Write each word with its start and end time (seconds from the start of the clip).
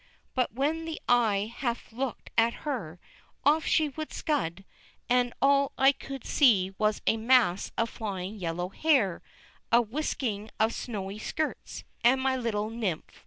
But 0.33 0.51
when 0.51 0.85
the 0.85 0.99
eye 1.07 1.53
half 1.55 1.93
looked 1.93 2.31
at 2.35 2.65
her, 2.65 2.99
off 3.45 3.67
she 3.67 3.89
would 3.89 4.11
scud, 4.11 4.65
and 5.11 5.31
all 5.43 5.73
I 5.77 5.91
could 5.91 6.25
see 6.25 6.73
was 6.79 7.03
a 7.05 7.17
mass 7.17 7.71
of 7.77 7.87
flying 7.91 8.33
yellow 8.39 8.69
hair, 8.69 9.21
a 9.71 9.79
whisking 9.79 10.49
of 10.59 10.73
snowy 10.73 11.19
skirts, 11.19 11.83
and 12.03 12.19
my 12.19 12.35
little 12.35 12.71
nymph 12.71 13.05
was 13.05 13.11
gone. 13.13 13.19